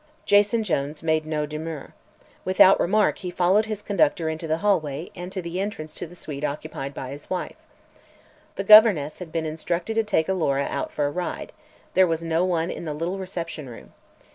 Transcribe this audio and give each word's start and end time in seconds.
Jason 0.25 0.63
Jones 0.63 1.03
made 1.03 1.27
no 1.27 1.45
demur. 1.45 1.93
Without 2.43 2.79
remark 2.79 3.19
he 3.19 3.29
followed 3.29 3.67
his 3.67 3.83
conductor 3.83 4.29
into 4.29 4.47
the 4.47 4.57
hallway 4.57 5.11
and 5.15 5.31
to 5.31 5.43
the 5.43 5.59
entrance 5.59 5.93
to 5.93 6.07
the 6.07 6.15
suite 6.15 6.43
occupied 6.43 6.91
by 6.91 7.11
his 7.11 7.29
wife. 7.29 7.55
The 8.55 8.63
governess 8.63 9.19
had 9.19 9.31
been 9.31 9.45
instructed 9.45 9.93
to 9.93 10.03
take 10.03 10.27
Alora 10.27 10.65
out 10.71 10.91
for 10.91 11.05
a 11.05 11.11
ride; 11.11 11.51
there 11.93 12.07
was 12.07 12.23
no 12.23 12.43
one 12.43 12.71
in 12.71 12.85
the 12.85 12.95
little 12.95 13.19
reception 13.19 13.69
room. 13.69 13.93